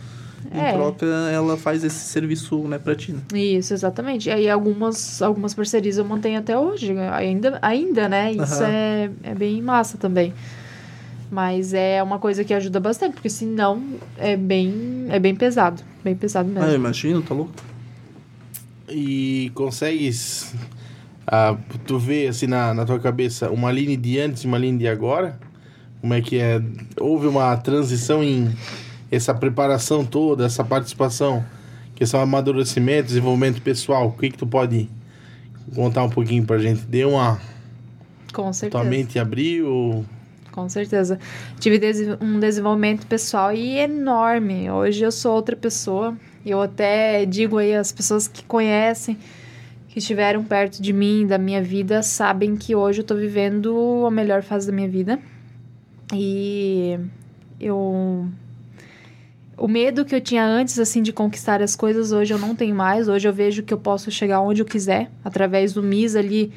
[0.52, 0.72] em É.
[0.72, 3.12] troca ela faz esse serviço, né, pra ti.
[3.12, 3.20] né?
[3.32, 4.28] Isso, exatamente.
[4.28, 8.32] E aí algumas, algumas parcerias eu mantenho até hoje, ainda, ainda né?
[8.32, 8.66] Isso Aham.
[8.70, 10.32] é, é bem massa também.
[11.34, 13.82] Mas é uma coisa que ajuda bastante, porque senão
[14.16, 15.82] é bem, é bem pesado.
[16.04, 16.76] Bem pesado Ah, eu mesmo.
[16.76, 17.50] imagino, tá louco?
[18.88, 20.54] E consegues.
[21.26, 21.56] ah,
[21.88, 24.86] tu vê assim na, na tua cabeça uma linha de antes e uma linha de
[24.86, 25.36] agora?
[26.00, 26.62] Como é que é?
[27.00, 28.54] Houve uma transição em
[29.10, 31.44] essa preparação toda, essa participação,
[31.96, 34.06] questão de amadurecimento, desenvolvimento pessoal.
[34.06, 34.88] O que que tu pode
[35.74, 36.82] contar um pouquinho pra gente?
[36.82, 37.40] Deu uma.
[38.32, 38.82] Com certeza.
[38.84, 40.04] Tua mente abriu?
[40.54, 41.18] Com certeza.
[41.58, 41.80] Tive
[42.20, 44.70] um desenvolvimento pessoal e enorme.
[44.70, 46.16] Hoje eu sou outra pessoa.
[46.46, 49.18] Eu até digo aí, as pessoas que conhecem,
[49.88, 54.12] que estiveram perto de mim, da minha vida, sabem que hoje eu tô vivendo a
[54.12, 55.18] melhor fase da minha vida.
[56.14, 57.00] E
[57.58, 58.28] eu.
[59.56, 62.76] O medo que eu tinha antes, assim, de conquistar as coisas, hoje eu não tenho
[62.76, 63.08] mais.
[63.08, 65.10] Hoje eu vejo que eu posso chegar onde eu quiser.
[65.24, 66.52] Através do MIS ali,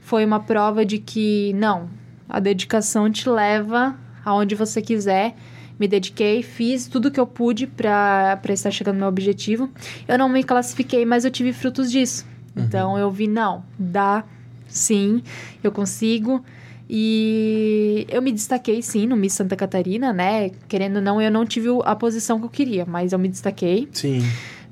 [0.00, 1.88] foi uma prova de que, não,
[2.28, 5.34] a dedicação te leva aonde você quiser.
[5.78, 9.70] Me dediquei, fiz tudo que eu pude para estar chegando no meu objetivo.
[10.06, 12.24] Eu não me classifiquei, mas eu tive frutos disso.
[12.56, 14.24] Então eu vi, não, dá
[14.68, 15.22] sim,
[15.62, 16.44] eu consigo.
[16.88, 20.50] E eu me destaquei sim no Miss Santa Catarina, né?
[20.68, 23.88] Querendo ou não, eu não tive a posição que eu queria, mas eu me destaquei.
[23.92, 24.20] Sim.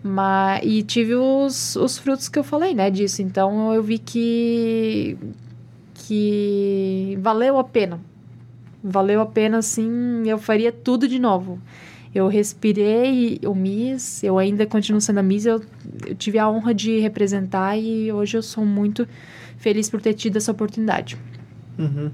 [0.02, 3.22] Mas, e tive os, os frutos que eu falei, né, disso.
[3.22, 5.16] Então eu vi que
[6.10, 8.00] que valeu a pena.
[8.82, 11.60] Valeu a pena, assim, eu faria tudo de novo.
[12.12, 15.62] Eu respirei o Miss, eu ainda continuo sendo a Miss, eu,
[16.04, 19.06] eu tive a honra de representar e hoje eu sou muito
[19.56, 21.16] feliz por ter tido essa oportunidade.
[21.78, 22.10] Uhum.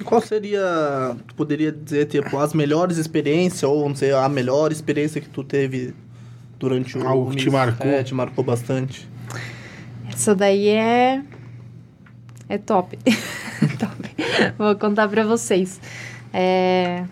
[0.00, 4.72] E qual seria, tu poderia dizer, tipo, as melhores experiências, ou vamos dizer, a melhor
[4.72, 5.92] experiência que tu teve
[6.58, 7.52] durante o Algo que te Miss?
[7.52, 7.90] marcou.
[7.90, 9.06] É, te marcou bastante.
[10.10, 11.22] Essa daí é.
[12.52, 12.98] É top.
[13.80, 14.54] top.
[14.58, 15.80] Vou contar pra vocês.
[16.34, 17.04] É,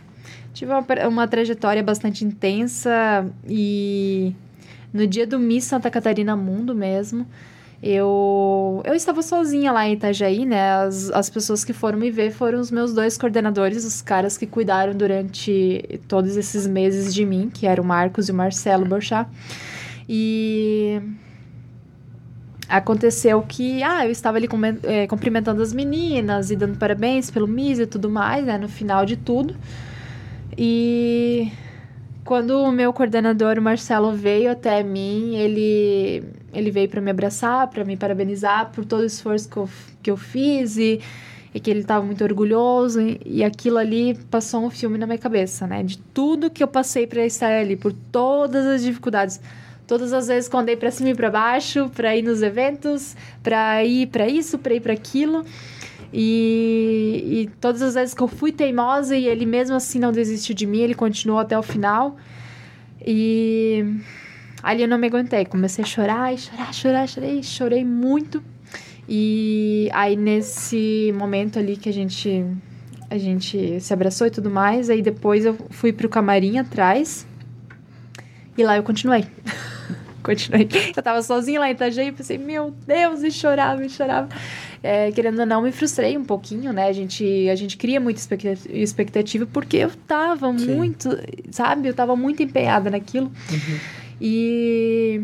[0.52, 4.34] Tive uma, uma trajetória bastante intensa e
[4.92, 7.26] no dia do Miss Santa Catarina Mundo mesmo,
[7.82, 10.72] eu, eu estava sozinha lá em Itajaí, né?
[10.72, 14.46] As, as pessoas que foram me ver foram os meus dois coordenadores, os caras que
[14.46, 19.26] cuidaram durante todos esses meses de mim, que eram o Marcos e o Marcelo Borchá.
[20.06, 21.00] E
[22.70, 27.46] aconteceu que, ah, eu estava ali cumen- eh, cumprimentando as meninas e dando parabéns pelo
[27.48, 29.56] MIS e tudo mais, né, no final de tudo.
[30.56, 31.50] E
[32.24, 37.66] quando o meu coordenador, o Marcelo, veio até mim, ele, ele veio para me abraçar,
[37.68, 39.68] para me parabenizar por todo o esforço que eu,
[40.02, 41.00] que eu fiz e,
[41.52, 43.00] e que ele estava muito orgulhoso.
[43.00, 46.68] E, e aquilo ali passou um filme na minha cabeça, né, de tudo que eu
[46.68, 49.40] passei para estar ali, por todas as dificuldades.
[49.90, 53.84] Todas as vezes que andei pra cima e pra baixo, pra ir nos eventos, pra
[53.84, 55.44] ir pra isso, pra ir pra aquilo.
[56.12, 60.54] E, e todas as vezes que eu fui teimosa e ele mesmo assim não desistiu
[60.54, 62.16] de mim, ele continuou até o final.
[63.04, 63.96] E
[64.62, 68.40] ali eu não me aguentei, comecei a chorar, chorar, chorar, chorei, chorei muito.
[69.08, 72.46] E aí nesse momento ali que a gente
[73.10, 77.26] a gente se abraçou e tudo mais, aí depois eu fui pro camarim atrás.
[78.56, 79.26] E lá eu continuei.
[80.22, 80.68] continuei.
[80.96, 84.28] Eu tava sozinha lá em Itajaí e pensei, meu Deus, e chorava, e chorava.
[84.82, 86.86] É, querendo ou não, me frustrei um pouquinho, né?
[86.88, 90.74] A gente, a gente cria muita expecta- expectativa porque eu tava Sim.
[90.74, 91.08] muito,
[91.50, 91.88] sabe?
[91.88, 93.30] Eu tava muito empenhada naquilo.
[94.20, 95.22] E,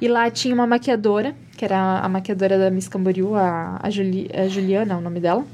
[0.00, 4.30] e lá tinha uma maquiadora, que era a maquiadora da Miss Camboriú, a, a, Juli,
[4.32, 5.44] a Juliana, é o nome dela.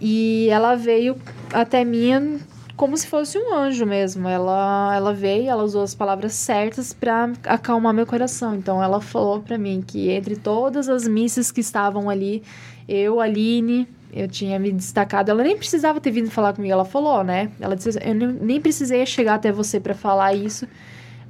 [0.00, 1.16] E ela veio
[1.52, 2.38] até mim
[2.76, 4.28] como se fosse um anjo mesmo.
[4.28, 8.54] Ela, ela veio, ela usou as palavras certas para acalmar meu coração.
[8.54, 12.42] Então ela falou para mim que entre todas as missas que estavam ali,
[12.88, 15.30] Eu, Aline, eu tinha me destacado.
[15.30, 17.50] Ela nem precisava ter vindo falar comigo, ela falou, né?
[17.60, 20.66] Ela disse: Eu nem- precisei chegar até você para falar isso.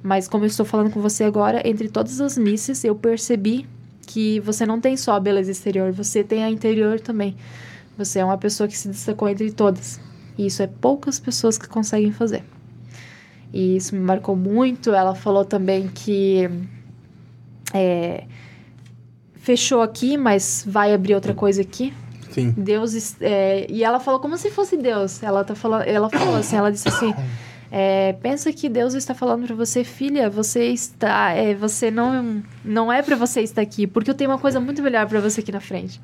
[0.03, 3.67] Mas como eu estou falando com você agora, entre todas as misses, eu percebi
[4.07, 7.35] que você não tem só a beleza exterior, você tem a interior também.
[7.97, 9.99] Você é uma pessoa que se destacou entre todas.
[10.37, 12.45] E isso é poucas pessoas que conseguem fazer.
[13.53, 14.93] E isso me marcou muito.
[14.93, 16.51] Ela falou também que
[17.73, 18.25] é,
[19.37, 21.93] fechou aqui, mas vai abrir outra coisa aqui.
[22.31, 22.51] Sim.
[22.57, 25.23] Deus é, e ela falou como se fosse Deus.
[25.23, 27.15] Ela tá falando, ela falou assim, ela disse assim,
[27.71, 32.93] é, pensa que Deus está falando para você, filha, você está, é, você não, não
[32.93, 35.53] é para você estar aqui, porque eu tenho uma coisa muito melhor para você aqui
[35.53, 36.01] na frente.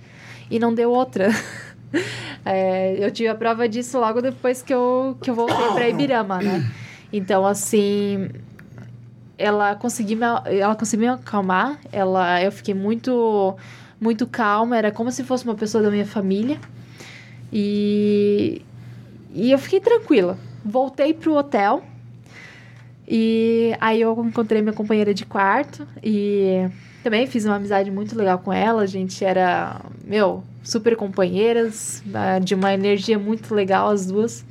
[0.50, 1.28] E não deu outra.
[2.42, 6.38] É, eu tive a prova disso logo depois que eu, que eu voltei para Ibirama,
[6.38, 6.72] né?
[7.12, 8.30] Então, assim,
[9.36, 10.24] ela conseguiu me,
[10.58, 11.78] ela conseguiu me acalmar.
[11.92, 13.56] Ela, eu fiquei muito,
[14.00, 14.76] muito calma.
[14.76, 16.58] Era como se fosse uma pessoa da minha família.
[17.52, 18.62] E,
[19.34, 20.38] e eu fiquei tranquila.
[20.64, 21.82] Voltei pro hotel.
[23.12, 25.84] E aí eu encontrei minha companheira de quarto.
[26.00, 26.68] E
[27.02, 28.82] também fiz uma amizade muito legal com ela.
[28.82, 32.04] A gente era, meu, super companheiras.
[32.14, 34.44] ah, De uma energia muito legal, as duas.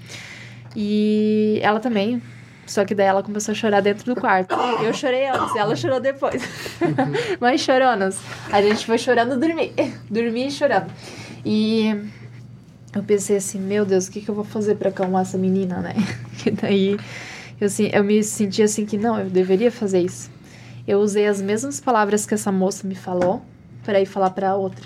[0.75, 2.21] E ela também.
[2.67, 4.53] Só que daí ela começou a chorar dentro do quarto.
[4.83, 6.43] Eu chorei antes, ela chorou depois.
[7.39, 8.19] Mas choronas.
[8.51, 9.73] A gente foi chorando dormir.
[10.09, 10.91] Dormir e chorando.
[11.45, 11.95] E
[12.93, 15.79] eu pensei assim, meu Deus, o que, que eu vou fazer pra acalmar essa menina,
[15.79, 15.95] né?
[16.45, 16.97] E daí
[17.59, 20.29] eu, eu me senti assim que não, eu deveria fazer isso.
[20.87, 23.41] Eu usei as mesmas palavras que essa moça me falou
[23.83, 24.85] para ir falar pra outra.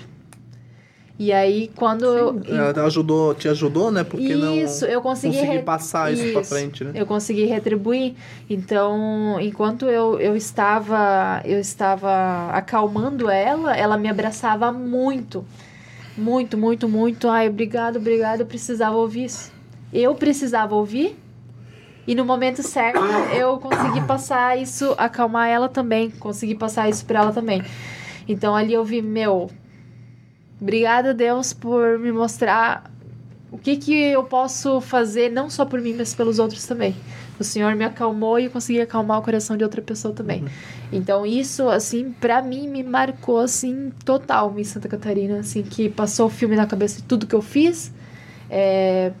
[1.16, 2.42] E aí, quando eu.
[2.48, 4.02] Ela ajudou, te ajudou, né?
[4.02, 6.50] Porque não Isso, eu consegui conseguir re- passar isso, pra Isso.
[6.50, 6.90] frente, né?
[6.94, 8.14] Eu consegui retribuir.
[8.50, 15.44] Então, enquanto eu, eu estava eu estava acalmando ela, ela me abraçava muito.
[16.16, 17.28] Muito, muito, muito.
[17.28, 18.40] Ai, obrigado, obrigado.
[18.40, 19.52] Eu precisava ouvir isso.
[19.92, 21.16] Eu precisava ouvir.
[22.06, 23.00] E no momento certo,
[23.34, 26.10] eu consegui passar isso, acalmar ela também.
[26.10, 27.62] Consegui passar isso pra ela também.
[28.28, 29.50] Então, ali eu vi, meu...
[30.60, 32.90] Obrigada, Deus, por me mostrar
[33.50, 36.94] o que, que eu posso fazer, não só por mim, mas pelos outros também.
[37.38, 40.44] O Senhor me acalmou e eu consegui acalmar o coração de outra pessoa também.
[40.92, 46.26] Então, isso, assim, pra mim, me marcou, assim, total em Santa Catarina, assim, que passou
[46.26, 47.92] o filme na cabeça de tudo que eu fiz.
[48.48, 49.12] É,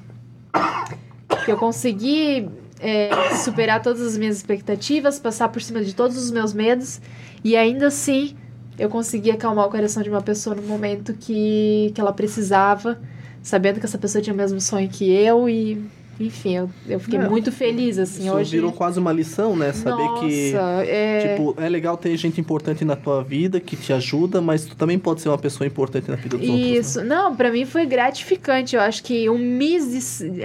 [1.44, 2.48] que eu consegui
[2.84, 7.00] é, superar todas as minhas expectativas, passar por cima de todos os meus medos
[7.42, 8.36] e ainda assim
[8.78, 13.00] eu consegui acalmar o coração de uma pessoa no momento que, que ela precisava,
[13.42, 15.82] sabendo que essa pessoa tinha o mesmo sonho que eu e
[16.20, 18.50] enfim, eu, eu fiquei É, muito feliz assim Isso hoje.
[18.52, 19.72] virou quase uma lição, né?
[19.72, 20.54] Saber Nossa, que
[20.88, 21.34] é...
[21.36, 24.98] Tipo, é legal ter gente importante na tua vida que te ajuda, mas tu também
[24.98, 26.66] pode ser uma pessoa importante na vida dos outros.
[26.70, 26.76] né?
[26.78, 28.76] Isso, não, pra mim foi gratificante.
[28.76, 30.42] Eu acho que um Miss, de-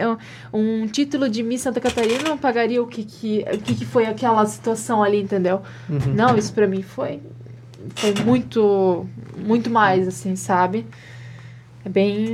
[0.52, 4.06] um título de Miss Santa Catarina não pagaria o que, que, o que, que foi
[4.06, 5.62] aquela situação ali, entendeu?
[5.90, 6.14] Uhum.
[6.16, 7.20] Não, isso pra mim foi,
[7.96, 9.06] foi muito,
[9.38, 10.86] muito mais, assim, sabe?
[11.86, 12.34] É bem,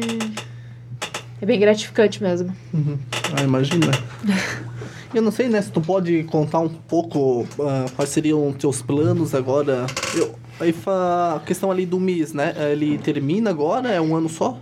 [1.42, 2.56] é bem gratificante mesmo.
[2.74, 2.98] Uhum.
[3.38, 3.92] Ah, imagina.
[5.14, 8.82] Eu não sei, né, se tu pode contar um pouco ah, quais seriam os teus
[8.82, 9.86] planos agora.
[10.14, 12.54] Eu, aí a questão ali do Miss, né?
[12.72, 13.90] Ele termina agora?
[13.90, 14.60] É um ano só?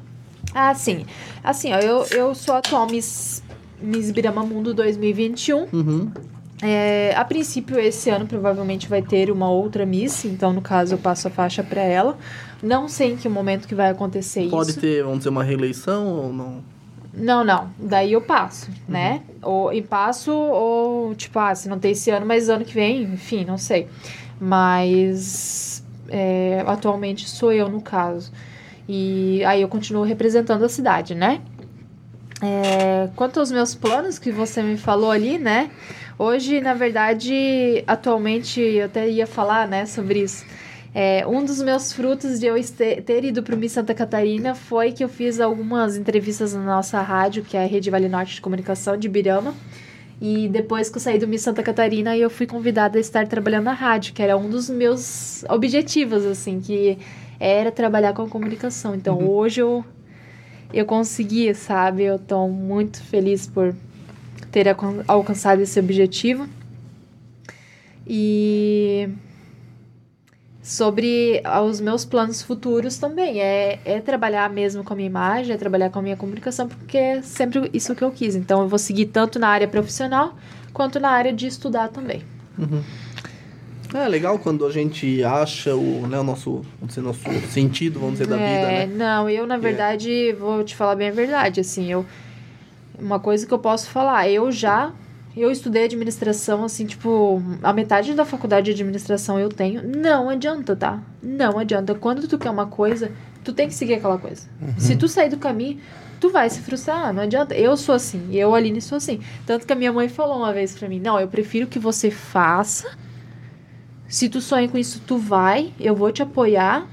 [0.54, 1.06] Ah, sim.
[1.44, 3.42] Assim, ó, eu, eu sou a atual Miss,
[3.82, 5.68] Miss Birama Mundo 2021.
[5.74, 6.12] Uhum.
[6.66, 10.98] É, a princípio, esse ano provavelmente vai ter uma outra Miss, então no caso eu
[10.98, 12.18] passo a faixa pra ela.
[12.62, 14.80] Não sei em que momento que vai acontecer Pode isso.
[14.80, 16.64] ter, vamos dizer, uma reeleição ou não?
[17.14, 17.70] Não, não.
[17.78, 19.24] Daí eu passo, né?
[19.42, 23.04] Ou, e passo, ou tipo, ah, se não tem esse ano, mas ano que vem,
[23.04, 23.90] enfim, não sei.
[24.40, 28.32] Mas é, atualmente sou eu no caso.
[28.88, 31.42] E aí eu continuo representando a cidade, né?
[32.42, 35.70] É, quanto aos meus planos que você me falou ali, né?
[36.18, 40.46] Hoje, na verdade, atualmente eu até ia falar, né, sobre isso.
[40.96, 42.56] É, um dos meus frutos de eu
[43.04, 47.02] ter ido para o Miss Santa Catarina foi que eu fiz algumas entrevistas na nossa
[47.02, 49.56] rádio, que é a Rede Vale Norte de Comunicação de Birama.
[50.22, 53.66] E depois que eu saí do Miss Santa Catarina, eu fui convidada a estar trabalhando
[53.66, 57.00] na rádio, que era um dos meus objetivos, assim, que
[57.40, 58.94] era trabalhar com a comunicação.
[58.94, 59.84] Então, hoje eu,
[60.72, 62.04] eu consegui, sabe?
[62.04, 63.76] Eu tô muito feliz por
[64.54, 66.48] ter alcan- alcançado esse objetivo.
[68.08, 69.10] E
[70.62, 73.42] sobre os meus planos futuros também.
[73.42, 76.98] É, é trabalhar mesmo com a minha imagem, é trabalhar com a minha comunicação, porque
[76.98, 78.36] é sempre isso que eu quis.
[78.36, 80.38] Então eu vou seguir tanto na área profissional
[80.72, 82.22] quanto na área de estudar também.
[83.94, 88.14] É legal quando a gente acha o, né, o nosso, vamos dizer, nosso sentido, vamos
[88.20, 88.94] dizer, da vida, É, né?
[88.96, 92.04] não, eu na verdade vou te falar bem a verdade, assim, eu
[93.00, 94.94] uma coisa que eu posso falar, eu já
[95.36, 100.76] eu estudei administração assim, tipo, a metade da faculdade de administração eu tenho, não adianta,
[100.76, 101.02] tá?
[101.22, 101.96] Não adianta.
[101.96, 103.12] Quando tu quer uma coisa,
[103.44, 104.48] tu tem que seguir aquela coisa.
[104.78, 105.80] Se tu sair do caminho,
[106.20, 107.56] tu vai se frustrar, não adianta.
[107.56, 109.22] Eu sou assim, eu, Aline, sou assim.
[109.46, 112.12] Tanto que a minha mãe falou uma vez pra mim: "Não, eu prefiro que você
[112.12, 112.96] faça.
[114.08, 116.88] Se tu sonha com isso, tu vai, eu vou te apoiar,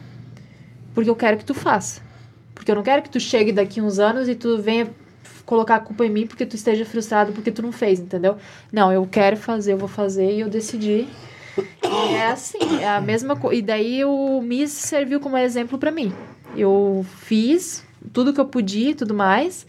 [0.95, 2.01] porque eu quero que tu faça.
[2.55, 4.89] Porque eu não quero que tu chegue daqui uns anos e tu venha
[5.51, 8.37] colocar a culpa em mim porque tu esteja frustrado porque tu não fez, entendeu?
[8.73, 11.09] Não, eu quero fazer, eu vou fazer e eu decidi.
[11.83, 13.59] E é assim, é a mesma coisa.
[13.59, 16.15] E daí o Miss serviu como exemplo pra mim.
[16.57, 19.67] Eu fiz tudo que eu podia e tudo mais.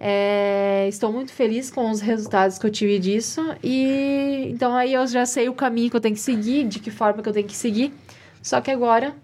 [0.00, 3.42] É, estou muito feliz com os resultados que eu tive disso.
[3.62, 6.90] E então aí eu já sei o caminho que eu tenho que seguir, de que
[6.90, 7.92] forma que eu tenho que seguir.
[8.42, 9.14] Só que agora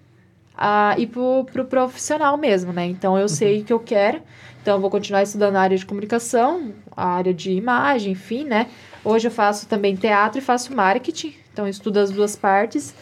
[0.57, 2.87] a ir pro, pro profissional mesmo, né?
[2.87, 4.21] Então eu sei o que eu quero.
[4.63, 8.67] Então eu vou continuar estudando a área de comunicação, a área de imagem, enfim, né?
[9.05, 11.35] Hoje eu faço também teatro e faço marketing.
[11.53, 12.95] Então estudo as duas partes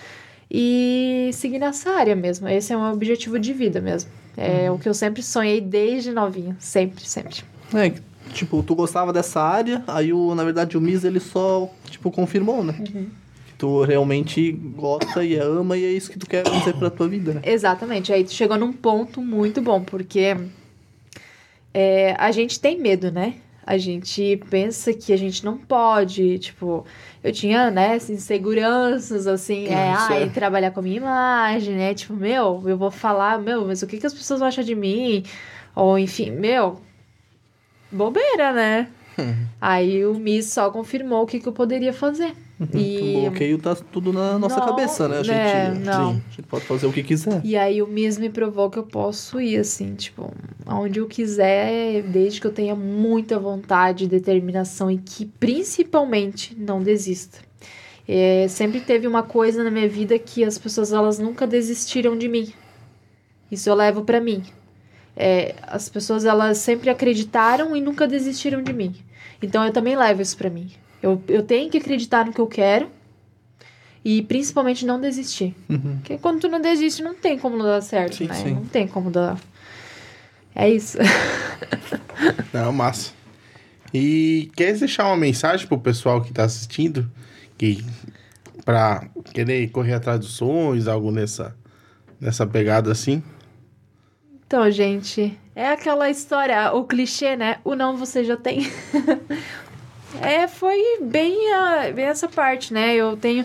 [0.50, 2.48] e seguir nessa área mesmo.
[2.48, 4.10] Esse é um objetivo de vida mesmo.
[4.36, 6.56] É o que eu sempre sonhei desde novinha.
[6.58, 7.42] Sempre, sempre.
[7.72, 7.92] É,
[8.32, 12.62] tipo, tu gostava dessa área, aí o, na verdade o Miss ele só, tipo, confirmou,
[12.62, 12.74] né?
[12.78, 13.06] Uhum.
[13.54, 17.08] Que tu realmente gosta e ama e é isso que tu quer dizer pra tua
[17.08, 17.42] vida, né?
[17.44, 18.12] Exatamente.
[18.12, 20.36] Aí tu chegou num ponto muito bom, porque
[21.72, 23.34] é, a gente tem medo, né?
[23.66, 26.84] A gente pensa que a gente não pode, tipo,
[27.22, 30.26] eu tinha, né, inseguranças, assim, é, Isso, ai, é.
[30.26, 31.94] trabalhar com a minha imagem, né?
[31.94, 34.74] Tipo, meu, eu vou falar, meu, mas o que, que as pessoas vão achar de
[34.74, 35.24] mim?
[35.74, 36.80] Ou, enfim, meu,
[37.90, 38.88] bobeira, né?
[39.60, 42.34] Aí o Miss só confirmou o que, que eu poderia fazer.
[42.60, 45.18] O E bloqueio tá tudo na nossa Não, cabeça, né?
[45.18, 46.10] A gente, né, não.
[46.10, 47.40] a gente pode fazer o que quiser.
[47.44, 50.32] E aí o Miss me provou que eu posso ir, assim, tipo,
[50.64, 57.38] aonde eu quiser, desde que eu tenha muita vontade, determinação e que principalmente não desista.
[58.06, 62.28] É, sempre teve uma coisa na minha vida que as pessoas elas nunca desistiram de
[62.28, 62.52] mim.
[63.50, 64.42] Isso eu levo pra mim.
[65.16, 68.94] É, as pessoas elas sempre acreditaram e nunca desistiram de mim.
[69.42, 70.70] Então eu também levo isso pra mim.
[71.04, 72.88] Eu, eu tenho que acreditar no que eu quero
[74.02, 75.54] e principalmente não desistir.
[75.68, 75.98] Uhum.
[75.98, 78.34] Porque quando tu não desiste, não tem como não dar certo, Sim, né?
[78.34, 78.54] sim.
[78.54, 79.38] Não tem como dar.
[80.54, 80.96] É isso.
[82.54, 83.12] Não, massa.
[83.92, 87.10] E quer deixar uma mensagem pro pessoal que tá assistindo?
[87.58, 87.84] Que
[88.64, 91.56] pra querer correr atrás dos sonhos, algo nessa,
[92.20, 93.20] nessa pegada assim?
[94.46, 97.58] Então, gente, é aquela história, o clichê, né?
[97.64, 98.60] O não você já tem.
[100.22, 102.94] é, foi bem, a- bem essa parte, né?
[102.94, 103.44] Eu tenho.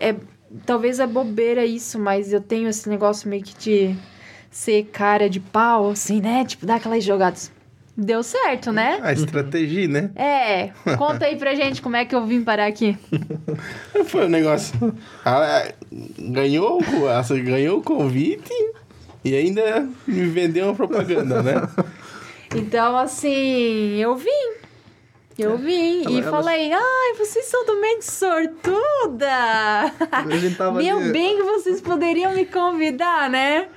[0.00, 0.14] É,
[0.66, 3.96] talvez é bobeira isso, mas eu tenho esse negócio meio que de
[4.50, 6.44] ser cara de pau, assim, né?
[6.44, 7.50] Tipo, dar aquelas jogadas.
[7.94, 8.98] Deu certo, né?
[9.02, 10.10] A estratégia, né?
[10.16, 12.96] É, conta aí pra gente como é que eu vim parar aqui.
[14.06, 14.72] Foi o negócio.
[16.18, 16.80] Ganhou,
[17.44, 18.50] ganhou o convite
[19.22, 21.54] e ainda me vendeu uma propaganda, né?
[22.56, 24.51] Então, assim, eu vim.
[25.38, 29.92] Eu vim Ela- e falei, ai, vocês são do mente sortuda.
[30.76, 33.68] Meu ali, bem que vocês poderiam me convidar, né?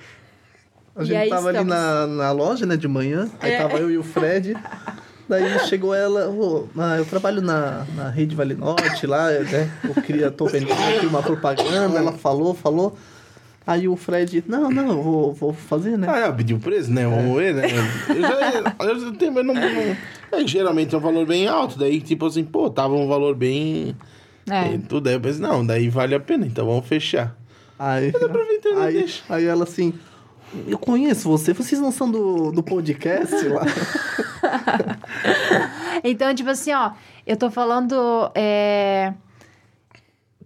[0.95, 3.29] a e gente aí tava ali na, na loja, né, de manhã.
[3.41, 3.57] Aí É.
[3.57, 4.55] tava eu e o Fred.
[5.27, 9.71] Daí chegou ela, "Ô, ah, eu trabalho na, na Rede Vale Norte lá, né?
[9.83, 12.95] Eu queria, tô vendendo aqui uma propaganda, ela falou, falou.
[13.67, 16.07] Aí o Fred, não, não, eu vou, vou fazer, né?
[16.09, 17.05] Ah, é, pediu preço, né?
[17.07, 17.63] Vamos ver, né?
[18.09, 19.97] Eu já, eu já tenho, mas não, não-
[20.31, 23.95] é, geralmente é um valor bem alto, daí tipo assim, pô, tava um valor bem...
[24.47, 24.73] É.
[24.73, 27.35] e Tudo aí, eu pensei, não, daí vale a pena, então vamos fechar.
[27.79, 28.13] Aí,
[28.79, 29.23] aí, deixa.
[29.27, 29.93] aí ela assim,
[30.67, 33.63] eu conheço você, vocês não são do, do podcast lá?
[36.03, 36.91] Então, tipo assim, ó,
[37.25, 38.29] eu tô falando.
[38.35, 39.13] É...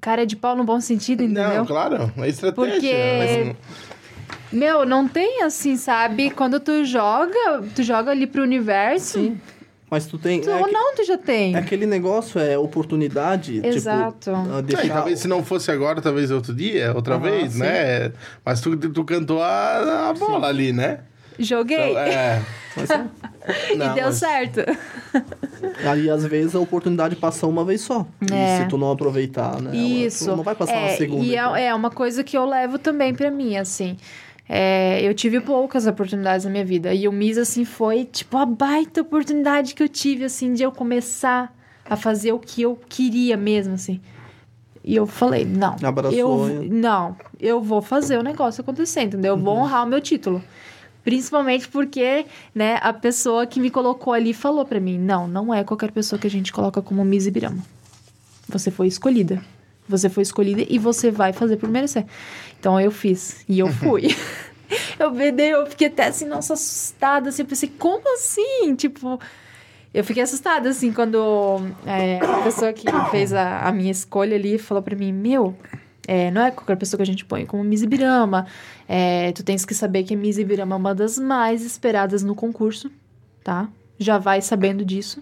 [0.01, 1.49] Cara de pau no bom sentido, entendeu?
[1.55, 2.73] Não, claro, é estratégia.
[2.73, 3.55] Porque-
[4.51, 6.29] Meu, não tem assim, sabe?
[6.31, 9.19] Quando tu joga, tu joga ali pro universo.
[9.19, 9.39] Sim.
[9.91, 10.39] Mas tu tem.
[10.41, 11.55] Tu, é, ou não, tu já tem.
[11.55, 13.59] é aquele negócio, é oportunidade.
[13.65, 14.31] Exato.
[14.31, 14.93] Tipo, ah, Ah, e deixar.
[14.93, 17.59] talvez se não fosse agora, talvez outro dia, outra Aham, vez, sim.
[17.59, 18.11] né?
[18.45, 20.99] Mas tu, tu cantou a, a bola ali, né?
[21.39, 21.91] Joguei.
[21.91, 22.41] Então, é.
[22.75, 22.89] Mas,
[23.71, 24.59] e Não, deu mas- certo.
[25.85, 28.05] aí, às vezes, a oportunidade passa uma vez só.
[28.31, 28.57] É.
[28.57, 29.71] E se tu não aproveitar, né?
[29.73, 30.25] ela- Isso.
[30.25, 31.23] tu não vai passar uma é, segunda.
[31.25, 31.55] E então.
[31.55, 33.97] é, é uma coisa que eu levo também pra mim, assim.
[34.47, 36.93] É, eu tive poucas oportunidades na minha vida.
[36.93, 40.71] E o Miss, assim, foi, tipo, a baita oportunidade que eu tive, assim, de eu
[40.71, 41.53] começar
[41.87, 44.01] a fazer o que eu queria mesmo, assim.
[44.83, 45.75] E eu falei, não.
[45.83, 49.33] Abraçou, eu, não, eu vou fazer o negócio acontecer, entendeu?
[49.35, 50.41] Eu vou honrar o meu título.
[51.03, 55.63] Principalmente porque, né, a pessoa que me colocou ali falou pra mim, não, não é
[55.63, 57.63] qualquer pessoa que a gente coloca como Miss Ibirama.
[58.47, 59.41] Você foi escolhida.
[59.87, 62.05] Você foi escolhida e você vai fazer por merecer.
[62.59, 63.43] Então eu fiz.
[63.47, 64.09] E eu fui.
[64.99, 67.29] eu vedei, eu fiquei até assim, nossa, assustada.
[67.29, 68.75] Assim, eu pensei, como assim?
[68.75, 69.19] Tipo,
[69.93, 74.57] eu fiquei assustada, assim, quando é, a pessoa que fez a, a minha escolha ali
[74.57, 75.55] falou pra mim, meu,
[76.09, 78.47] é, não é qualquer pessoa que a gente põe como Miss Ibirama.
[78.87, 82.33] É, tu tens que saber que a Miss Ibirama é uma das mais esperadas no
[82.33, 82.89] concurso,
[83.43, 83.69] tá?
[83.99, 85.21] Já vai sabendo disso.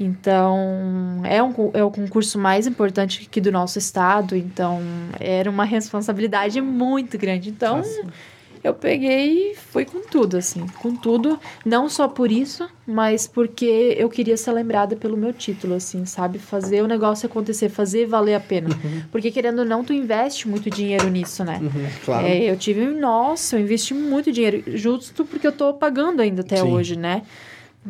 [0.00, 4.80] Então, é, um, é o concurso mais importante aqui do nosso estado, então
[5.20, 7.50] era uma responsabilidade muito grande.
[7.50, 7.80] Então,
[8.62, 13.94] eu peguei e fui com tudo, assim, com tudo, não só por isso, mas porque
[13.98, 16.38] eu queria ser lembrada pelo meu título, assim, sabe?
[16.38, 18.68] Fazer o negócio acontecer, fazer valer a pena.
[19.10, 21.58] Porque, querendo ou não, tu investe muito dinheiro nisso, né?
[21.62, 22.26] Uhum, claro.
[22.26, 26.56] É, eu tive, nossa, eu investi muito dinheiro, justo porque eu tô pagando ainda até
[26.56, 26.72] Sim.
[26.72, 27.22] hoje, né?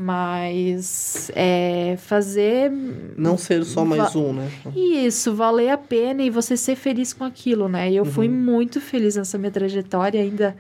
[0.01, 2.71] Mas é, fazer
[3.17, 4.49] Não ser só mais um, né?
[4.77, 7.91] isso, valer a pena e você ser feliz com aquilo, né?
[7.91, 10.21] E eu fui muito feliz nessa minha trajetória.
[10.21, 10.57] Ainda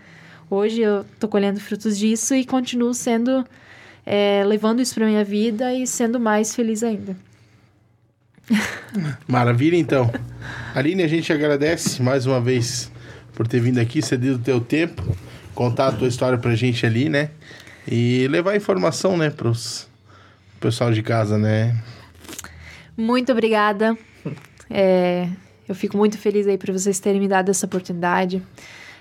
[0.51, 3.47] hoje eu tô colhendo frutos disso e continuo sendo,
[4.05, 7.16] é, levando isso pra minha vida e sendo mais feliz ainda.
[9.28, 10.11] Maravilha, então.
[10.74, 12.91] Aline, a gente agradece mais uma vez
[13.34, 15.16] por ter vindo aqui, cedido o teu tempo,
[15.55, 17.30] contar a tua história pra gente ali, né?
[17.91, 19.89] E levar informação, né, pros
[20.59, 21.76] pro pessoal de casa, né?
[22.97, 23.97] Muito obrigada.
[24.70, 25.28] É,
[25.68, 28.43] eu fico muito feliz aí por vocês terem me dado essa oportunidade.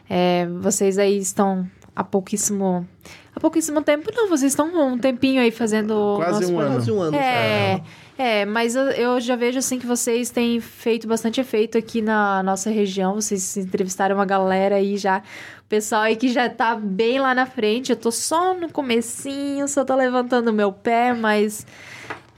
[0.10, 2.88] É, vocês aí estão há pouquíssimo.
[3.36, 5.92] Há pouquíssimo tempo, não, vocês estão um tempinho aí fazendo.
[5.92, 6.72] o Quase um ano.
[6.76, 7.18] Quase um ano.
[7.18, 7.82] É,
[8.18, 12.42] é, mas eu, eu já vejo assim que vocês têm feito bastante efeito aqui na
[12.42, 13.16] nossa região.
[13.16, 15.22] Vocês entrevistaram uma galera aí já,
[15.57, 17.90] o pessoal aí que já tá bem lá na frente.
[17.92, 21.66] Eu tô só no comecinho, só tô levantando o meu pé, mas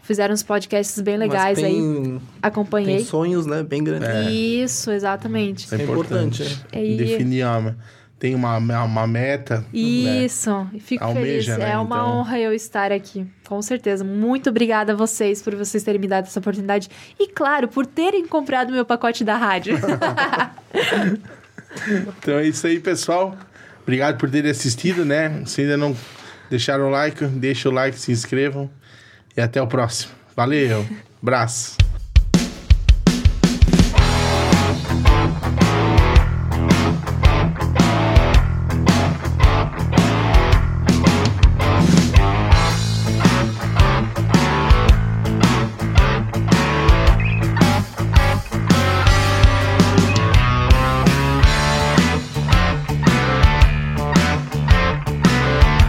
[0.02, 1.74] fizeram uns podcasts bem legais Mas aí.
[1.74, 2.96] tem, Acompanhei.
[2.98, 3.62] tem sonhos, né?
[3.64, 4.10] Bem grandes.
[4.32, 5.66] Isso, exatamente.
[5.66, 6.42] Isso é É importante.
[6.44, 6.84] importante, é.
[6.86, 7.78] E- Definir uma,
[8.18, 9.60] tem uma, uma meta.
[9.60, 9.66] né?
[9.72, 11.58] Isso, e fico Almeja, feliz.
[11.60, 12.18] né, É uma então.
[12.18, 14.04] honra eu estar aqui, com certeza.
[14.04, 16.90] Muito obrigada a vocês por vocês terem me dado essa oportunidade.
[17.20, 19.78] E, claro, por terem comprado meu pacote da rádio.
[22.20, 23.38] Então é isso aí, pessoal.
[23.82, 25.44] Obrigado por terem assistido, né?
[25.46, 25.96] Se ainda não
[26.50, 28.70] deixaram o like, deixa o like, se inscrevam.
[29.36, 30.12] E até o próximo.
[30.36, 30.86] Valeu.
[31.22, 31.89] Abraço.